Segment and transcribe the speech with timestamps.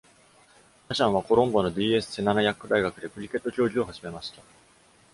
[0.87, 2.13] ハシャンは、コロンボの D.S.
[2.13, 4.41] セナナヤック大学でクリケット競技を始めました。